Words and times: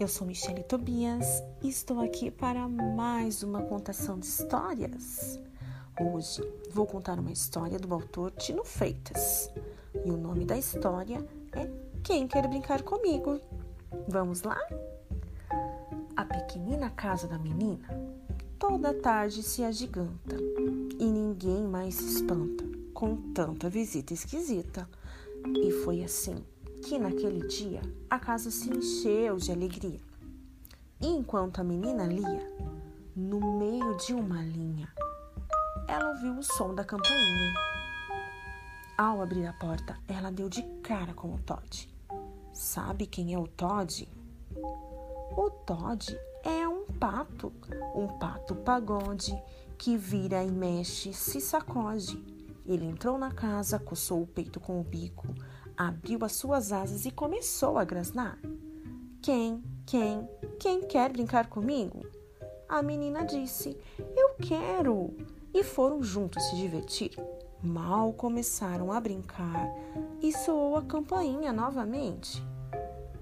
Eu 0.00 0.08
sou 0.08 0.26
Michele 0.26 0.62
Tobias 0.62 1.42
e 1.62 1.68
estou 1.68 2.00
aqui 2.00 2.30
para 2.30 2.66
mais 2.66 3.42
uma 3.42 3.60
contação 3.60 4.18
de 4.18 4.24
histórias. 4.24 5.38
Hoje 6.00 6.40
vou 6.70 6.86
contar 6.86 7.18
uma 7.18 7.30
história 7.30 7.78
do 7.78 7.92
autor 7.92 8.30
Tino 8.30 8.64
Freitas 8.64 9.50
e 10.02 10.10
o 10.10 10.16
nome 10.16 10.46
da 10.46 10.56
história 10.56 11.22
é 11.52 11.70
Quem 12.02 12.26
Quer 12.26 12.48
Brincar 12.48 12.82
Comigo? 12.82 13.38
Vamos 14.08 14.40
lá? 14.40 14.58
A 16.16 16.24
pequenina 16.24 16.88
casa 16.88 17.28
da 17.28 17.38
menina 17.38 17.86
toda 18.58 18.94
tarde 18.94 19.42
se 19.42 19.62
agiganta 19.62 20.34
e 20.98 21.04
ninguém 21.04 21.62
mais 21.64 21.96
se 21.96 22.16
espanta 22.16 22.64
com 22.94 23.16
tanta 23.34 23.68
visita 23.68 24.14
esquisita. 24.14 24.88
E 25.62 25.70
foi 25.84 26.02
assim 26.02 26.42
que 26.82 26.98
naquele 26.98 27.46
dia 27.46 27.80
a 28.08 28.18
casa 28.18 28.50
se 28.50 28.70
encheu 28.70 29.36
de 29.36 29.52
alegria. 29.52 30.00
E 31.00 31.06
enquanto 31.06 31.60
a 31.60 31.64
menina 31.64 32.04
lia, 32.04 32.46
no 33.14 33.58
meio 33.58 33.96
de 33.96 34.12
uma 34.12 34.42
linha, 34.42 34.88
ela 35.88 36.10
ouviu 36.10 36.38
o 36.38 36.42
som 36.42 36.74
da 36.74 36.84
campainha. 36.84 37.54
Ao 38.96 39.22
abrir 39.22 39.46
a 39.46 39.52
porta, 39.54 39.98
ela 40.06 40.30
deu 40.30 40.48
de 40.48 40.62
cara 40.82 41.14
com 41.14 41.34
o 41.34 41.38
Todd. 41.38 41.88
Sabe 42.52 43.06
quem 43.06 43.32
é 43.32 43.38
o 43.38 43.46
Todd? 43.46 44.06
O 45.36 45.50
Todd 45.64 46.18
é 46.44 46.68
um 46.68 46.84
pato, 46.86 47.52
um 47.94 48.06
pato 48.18 48.54
pagode 48.54 49.34
que 49.78 49.96
vira 49.96 50.44
e 50.44 50.50
mexe, 50.50 51.12
se 51.12 51.40
sacode. 51.40 52.22
Ele 52.66 52.84
entrou 52.84 53.16
na 53.16 53.32
casa, 53.32 53.78
coçou 53.78 54.22
o 54.22 54.26
peito 54.26 54.60
com 54.60 54.78
o 54.80 54.84
bico, 54.84 55.26
abriu 55.80 56.22
as 56.26 56.32
suas 56.32 56.72
asas 56.72 57.06
e 57.06 57.10
começou 57.10 57.78
a 57.78 57.84
grasnar. 57.84 58.38
Quem, 59.22 59.62
quem, 59.86 60.28
quem 60.58 60.82
quer 60.82 61.10
brincar 61.10 61.48
comigo? 61.48 62.04
A 62.68 62.82
menina 62.82 63.24
disse: 63.24 63.74
Eu 64.14 64.34
quero! 64.34 65.16
E 65.54 65.64
foram 65.64 66.02
juntos 66.02 66.42
se 66.44 66.56
divertir. 66.56 67.12
Mal 67.62 68.12
começaram 68.12 68.92
a 68.92 69.00
brincar 69.00 69.68
e 70.20 70.30
soou 70.32 70.76
a 70.76 70.82
campainha 70.82 71.50
novamente. 71.50 72.44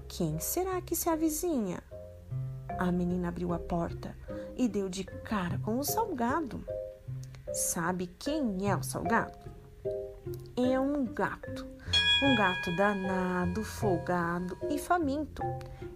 Quem 0.09 0.37
será 0.39 0.81
que 0.81 0.97
se 0.97 1.07
avizinha? 1.07 1.81
A 2.77 2.91
menina 2.91 3.29
abriu 3.29 3.53
a 3.53 3.59
porta 3.59 4.15
e 4.57 4.67
deu 4.67 4.89
de 4.89 5.05
cara 5.05 5.57
com 5.59 5.79
o 5.79 5.83
salgado. 5.83 6.61
Sabe 7.53 8.07
quem 8.19 8.69
é 8.69 8.75
o 8.75 8.83
salgado? 8.83 9.39
É 10.57 10.77
um 10.79 11.05
gato 11.05 11.65
um 12.21 12.35
gato 12.35 12.75
danado, 12.75 13.63
folgado 13.63 14.57
e 14.69 14.77
faminto. 14.77 15.41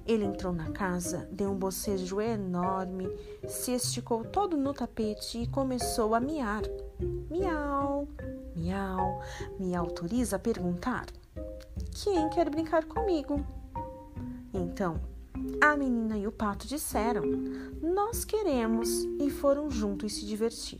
Ele 0.05 0.23
entrou 0.23 0.53
na 0.53 0.71
casa, 0.71 1.27
deu 1.31 1.51
um 1.51 1.57
bocejo 1.57 2.21
enorme, 2.21 3.09
se 3.47 3.71
esticou 3.71 4.23
todo 4.23 4.55
no 4.55 4.73
tapete 4.73 5.39
e 5.39 5.47
começou 5.47 6.15
a 6.15 6.19
miar. 6.19 6.61
Miau, 7.29 8.07
miau, 8.55 9.21
me 9.59 9.75
autoriza 9.75 10.37
a 10.37 10.39
perguntar: 10.39 11.07
Quem 11.91 12.29
quer 12.29 12.49
brincar 12.49 12.85
comigo? 12.85 13.45
Então, 14.53 15.01
a 15.61 15.75
menina 15.75 16.17
e 16.17 16.25
o 16.25 16.31
pato 16.31 16.67
disseram: 16.67 17.23
Nós 17.81 18.23
queremos, 18.23 18.89
e 19.19 19.29
foram 19.29 19.69
juntos 19.69 20.13
se 20.13 20.25
divertir. 20.25 20.79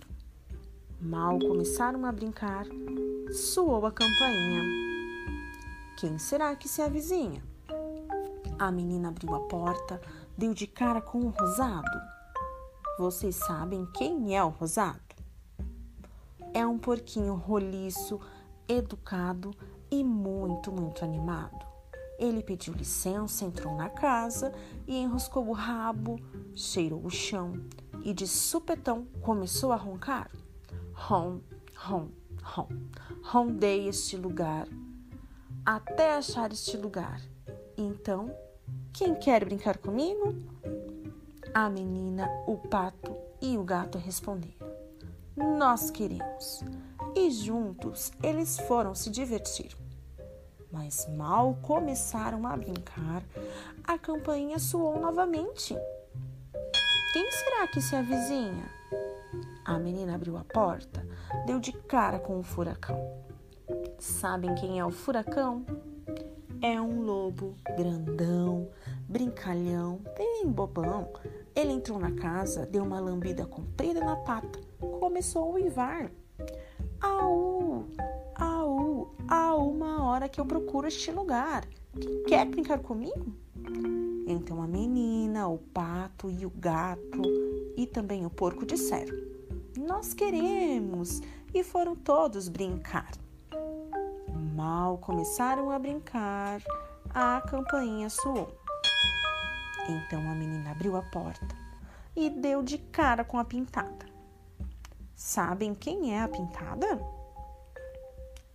Mal 1.02 1.38
começaram 1.38 2.06
a 2.06 2.12
brincar, 2.14 2.66
soou 3.30 3.86
a 3.86 3.92
campainha. 3.92 4.93
Quem 6.04 6.20
será 6.20 6.54
que 6.54 6.68
se 6.68 6.82
avizinha? 6.82 7.42
A 8.60 8.70
menina 8.70 9.08
abriu 9.08 9.34
a 9.36 9.40
porta, 9.40 10.02
deu 10.38 10.54
de 10.54 10.68
cara 10.68 11.02
com 11.02 11.20
o 11.20 11.30
rosado. 11.30 11.98
Vocês 13.00 13.38
sabem 13.38 13.86
quem 13.94 14.36
é 14.36 14.44
o 14.44 14.50
rosado? 14.50 15.00
É 16.54 16.68
um 16.68 16.78
porquinho 16.78 17.36
roliço, 17.36 18.20
educado 18.68 19.52
e 19.90 20.04
muito, 20.04 20.74
muito 20.74 21.06
animado. 21.06 21.66
Ele 22.20 22.44
pediu 22.44 22.74
licença, 22.74 23.46
entrou 23.46 23.74
na 23.74 23.90
casa 23.90 24.54
e 24.86 24.98
enroscou 24.98 25.48
o 25.48 25.54
rabo, 25.54 26.20
cheirou 26.54 27.06
o 27.06 27.10
chão 27.10 27.54
e 28.04 28.14
de 28.14 28.28
supetão 28.28 29.08
começou 29.22 29.72
a 29.72 29.78
roncar. 29.78 30.30
Rom, 30.92 31.40
rom, 31.78 32.10
rom. 32.44 32.68
Rondei 33.22 33.88
este 33.88 34.18
lugar 34.18 34.68
até 35.66 36.16
achar 36.16 36.52
este 36.52 36.78
lugar. 36.78 37.22
Então, 37.78 38.36
quem 38.92 39.16
quer 39.16 39.46
brincar 39.46 39.78
comigo? 39.78 40.36
A 41.54 41.70
menina, 41.70 42.28
o 42.48 42.58
pato 42.58 43.16
e 43.42 43.58
o 43.58 43.64
gato 43.64 43.98
responderam: 43.98 44.68
Nós 45.36 45.90
queremos. 45.90 46.64
E 47.16 47.30
juntos 47.30 48.12
eles 48.24 48.60
foram 48.62 48.96
se 48.96 49.10
divertir. 49.10 49.78
Mas 50.72 51.08
mal 51.16 51.56
começaram 51.62 52.48
a 52.48 52.58
brincar, 52.58 53.24
a 53.84 54.00
campainha 54.00 54.58
soou 54.58 55.00
novamente. 55.00 55.76
Quem 57.14 57.32
será 57.32 57.68
que 57.68 57.80
se 57.80 57.96
avizinha? 57.96 58.72
A 59.64 59.78
menina 59.78 60.16
abriu 60.16 60.36
a 60.36 60.44
porta, 60.44 61.08
deu 61.46 61.60
de 61.60 61.72
cara 61.72 62.18
com 62.18 62.40
o 62.40 62.44
furacão. 62.44 63.23
Sabem 64.04 64.54
quem 64.56 64.80
é 64.82 64.86
o 64.86 64.92
furacão? 64.92 65.66
É 66.62 66.80
um 66.80 67.04
lobo 67.04 67.56
grandão, 67.78 68.68
brincalhão, 69.08 70.02
bem 70.18 70.46
bobão. 70.46 71.14
Ele 71.56 71.72
entrou 71.72 71.98
na 71.98 72.12
casa, 72.12 72.66
deu 72.66 72.84
uma 72.84 73.00
lambida 73.00 73.46
comprida 73.46 74.02
na 74.02 74.18
pata, 74.18 74.60
começou 75.00 75.44
a 75.44 75.54
uivar. 75.54 76.12
Au, 77.00 77.86
au, 78.36 79.16
há 79.26 79.56
uma 79.56 80.04
hora 80.04 80.28
que 80.28 80.42
eu 80.42 80.46
procuro 80.46 80.86
este 80.86 81.10
lugar. 81.10 81.66
Quem 81.98 82.24
quer 82.24 82.46
brincar 82.46 82.80
comigo? 82.80 83.34
Então 84.28 84.62
a 84.62 84.68
menina, 84.68 85.48
o 85.48 85.58
pato 85.58 86.30
e 86.30 86.46
o 86.46 86.50
gato 86.50 87.22
e 87.78 87.88
também 87.88 88.26
o 88.26 88.30
porco 88.30 88.66
disseram: 88.66 89.16
Nós 89.78 90.14
queremos! 90.14 91.22
E 91.54 91.64
foram 91.64 91.96
todos 91.96 92.50
brincar. 92.50 93.23
Começaram 94.98 95.72
a 95.72 95.80
brincar, 95.80 96.62
a 97.14 97.42
campainha 97.42 98.10
soou. 98.10 98.56
Então 99.90 100.20
a 100.30 100.36
menina 100.36 100.72
abriu 100.72 100.96
a 100.96 101.02
porta 101.02 101.56
e 102.16 102.30
deu 102.30 102.64
de 102.64 102.78
cara 102.78 103.24
com 103.24 103.38
a 103.38 103.46
pintada. 103.46 104.06
Sabem 105.16 105.74
quem 105.74 106.16
é 106.16 106.22
a 106.22 106.28
pintada? 106.28 107.00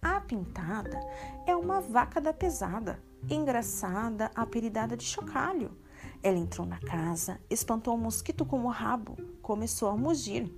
A 0.01 0.21
pintada 0.21 1.01
é 1.47 1.55
uma 1.55 1.81
vaca 1.81 2.21
da 2.21 2.33
pesada, 2.33 3.03
engraçada, 3.29 4.31
apelidada 4.35 4.97
de 4.97 5.05
chocalho. 5.05 5.77
Ela 6.23 6.39
entrou 6.39 6.67
na 6.67 6.79
casa, 6.81 7.41
espantou 7.51 7.95
um 7.95 7.99
mosquito 7.99 8.45
com 8.45 8.65
o 8.65 8.69
rabo, 8.69 9.17
começou 9.43 9.89
a 9.89 9.97
mugir. 9.97 10.53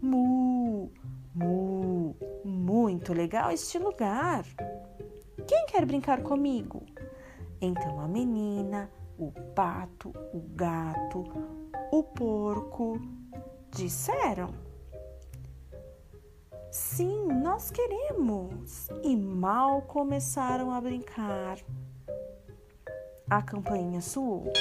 Mu, 0.00 0.90
mu, 1.34 2.16
muito 2.44 3.12
legal 3.12 3.50
este 3.50 3.78
lugar. 3.78 4.44
Quem 5.46 5.66
quer 5.66 5.84
brincar 5.84 6.22
comigo? 6.22 6.86
Então 7.60 8.00
a 8.00 8.06
menina, 8.06 8.90
o 9.18 9.32
pato, 9.54 10.10
o 10.32 10.40
gato, 10.54 11.24
o 11.90 12.02
porco 12.02 13.00
disseram: 13.70 14.54
Sim, 16.70 17.26
nós 17.26 17.70
queremos. 17.70 18.88
E 19.02 19.16
mal 19.16 19.82
começaram 19.82 20.70
a 20.70 20.80
brincar. 20.80 21.58
A 23.28 23.42
campainha 23.42 24.00
soou. 24.00 24.52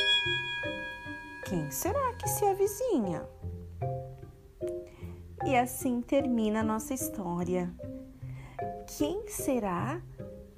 Quem 1.46 1.70
será 1.70 2.14
que 2.14 2.28
se 2.30 2.46
avizinha? 2.46 3.28
E 5.46 5.58
assim 5.58 6.02
termina 6.02 6.62
a 6.62 6.64
nossa 6.64 6.94
história. 6.94 7.74
Quem 8.98 9.28
será 9.28 10.02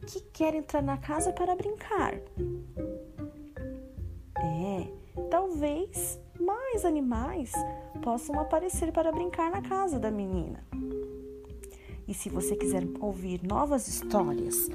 que 0.07 0.21
quer 0.31 0.53
entrar 0.53 0.81
na 0.81 0.97
casa 0.97 1.33
para 1.33 1.55
brincar? 1.55 2.13
É, 4.37 4.87
talvez 5.31 6.19
mais 6.39 6.85
animais 6.85 7.51
possam 8.03 8.39
aparecer 8.39 8.91
para 8.91 9.11
brincar 9.11 9.49
na 9.49 9.61
casa 9.61 9.97
da 9.97 10.11
menina. 10.11 10.63
E 12.07 12.13
se 12.13 12.29
você 12.29 12.55
quiser 12.55 12.83
ouvir 12.99 13.41
novas 13.43 13.87
histórias, 13.87 14.69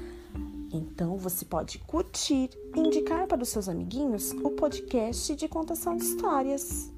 então 0.73 1.17
você 1.17 1.45
pode 1.45 1.79
curtir 1.79 2.49
e 2.75 2.79
indicar 2.79 3.27
para 3.27 3.41
os 3.41 3.49
seus 3.49 3.69
amiguinhos 3.69 4.31
o 4.31 4.51
podcast 4.51 5.35
de 5.35 5.47
contação 5.47 5.95
de 5.95 6.03
histórias. 6.03 6.91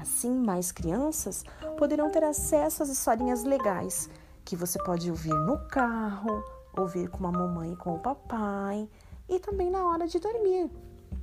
Assim, 0.00 0.30
mais 0.30 0.72
crianças 0.72 1.44
poderão 1.76 2.10
ter 2.10 2.24
acesso 2.24 2.82
às 2.82 2.88
historinhas 2.88 3.44
legais 3.44 4.08
que 4.44 4.56
você 4.56 4.82
pode 4.82 5.10
ouvir 5.10 5.34
no 5.34 5.58
carro, 5.68 6.42
ouvir 6.76 7.08
com 7.08 7.26
a 7.26 7.32
mamãe 7.32 7.72
e 7.72 7.76
com 7.76 7.94
o 7.94 7.98
papai 7.98 8.88
e 9.28 9.38
também 9.38 9.70
na 9.70 9.84
hora 9.86 10.06
de 10.06 10.18
dormir. 10.18 10.70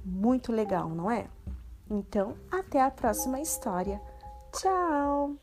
Muito 0.05 0.51
legal, 0.51 0.89
não 0.89 1.09
é? 1.09 1.27
Então, 1.89 2.35
até 2.51 2.81
a 2.81 2.91
próxima 2.91 3.39
história. 3.39 3.99
Tchau! 4.53 5.35